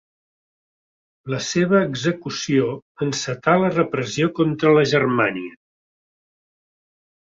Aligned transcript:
La 1.33 1.41
seva 1.47 1.83
execució 1.89 2.71
encetà 3.09 3.57
la 3.67 3.71
repressió 3.79 4.33
contra 4.43 4.75
la 4.81 4.89
Germania. 4.97 5.57